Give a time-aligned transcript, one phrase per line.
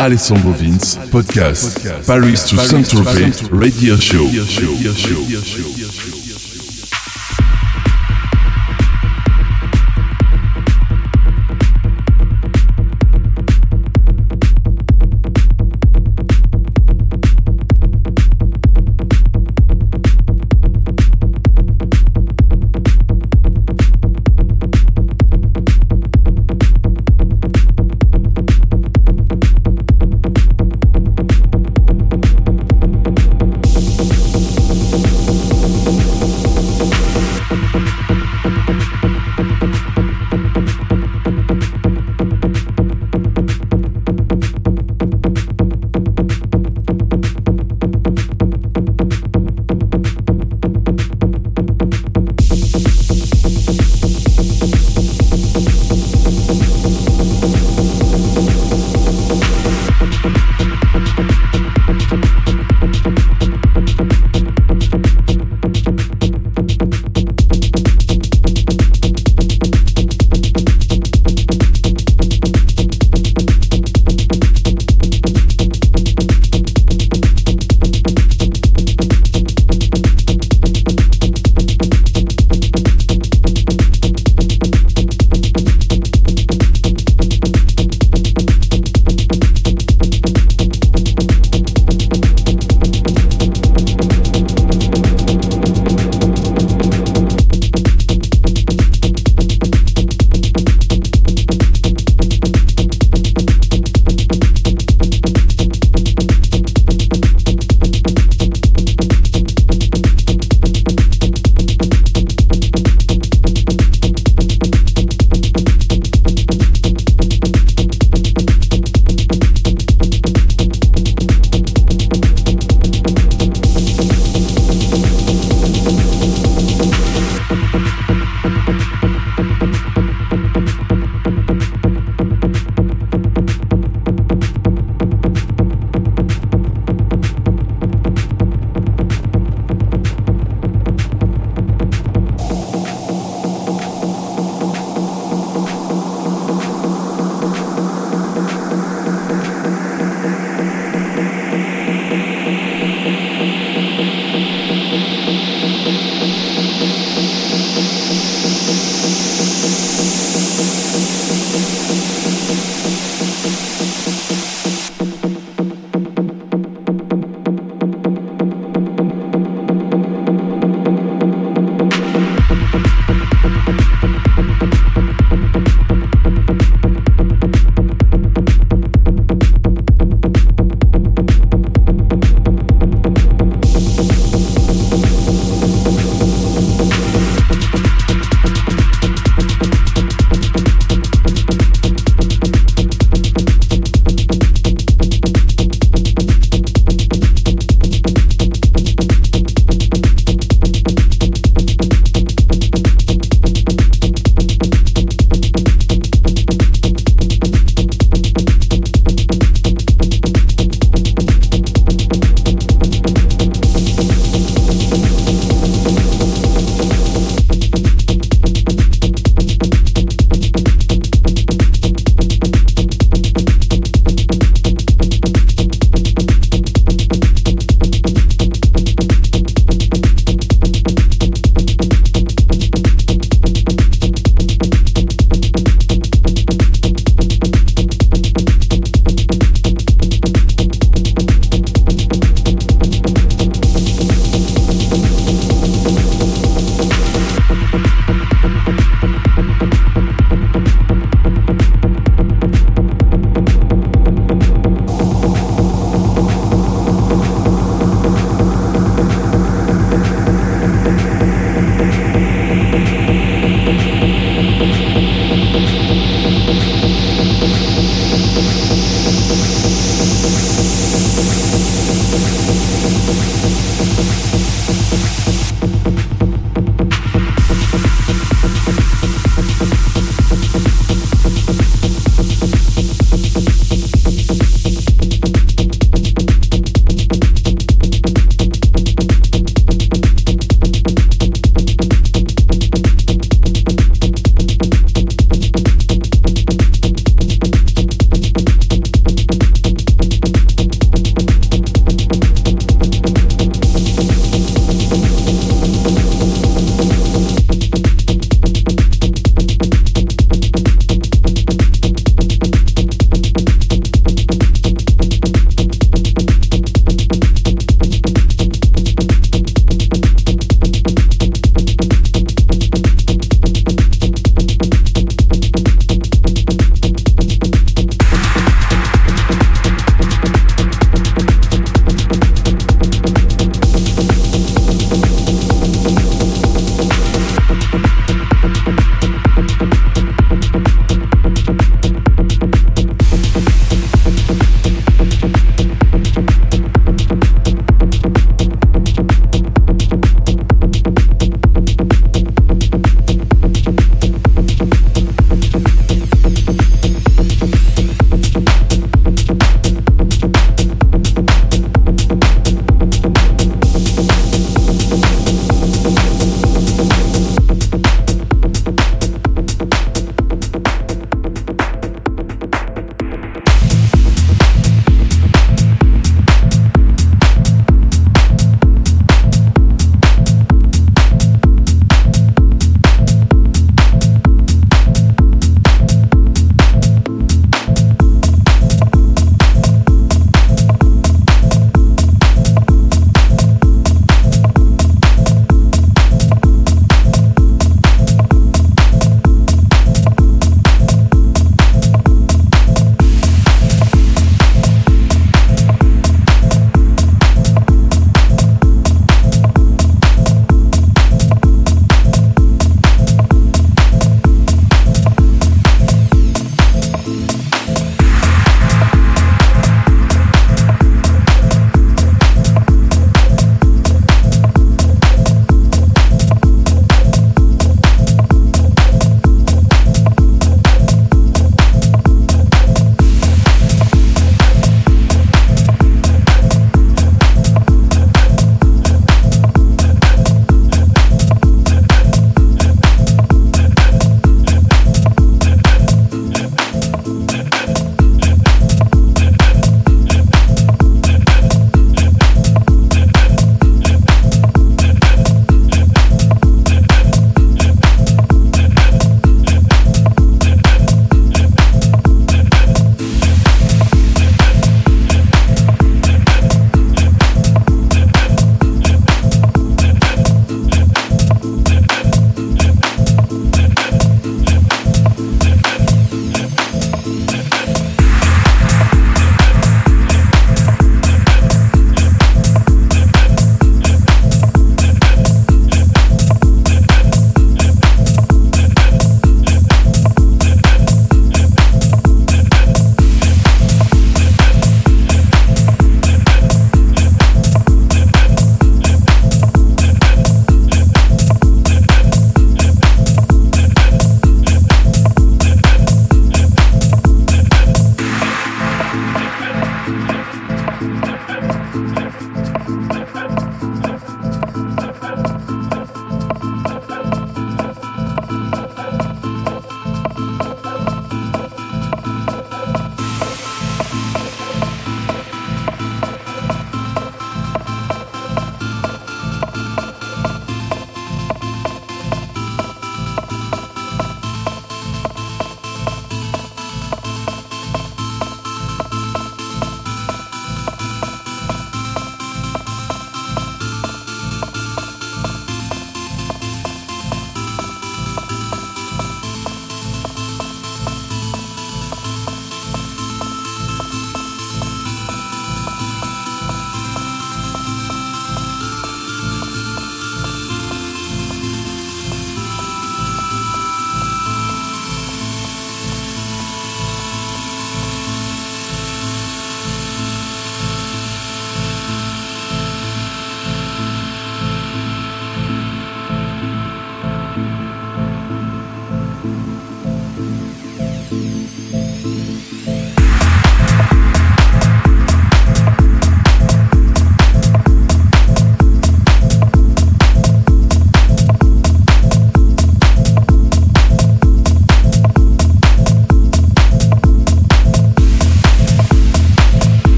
[0.00, 4.24] Alessandro Vince, podcast, Paris to Saint-Tropez, radio show.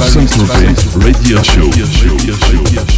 [0.00, 1.62] Radio show.
[1.64, 2.12] Radio show.
[2.52, 2.97] Radio show.